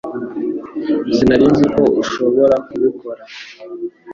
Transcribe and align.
Sinari 1.15 1.45
nzi 1.53 1.65
ko 1.73 1.83
ushobora 2.01 2.55
kubikora 2.67 3.23